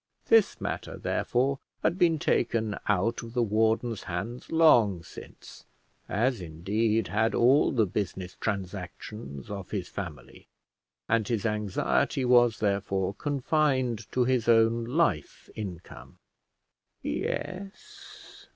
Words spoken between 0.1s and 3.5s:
This matter, therefore, had been taken out of the